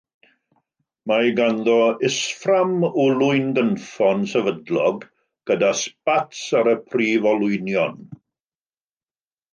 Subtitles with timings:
[1.09, 1.75] Mae ganddo
[2.09, 5.05] isffram olwyn gynffon sefydlog
[5.51, 8.05] gyda sbats ar y prif olwynion.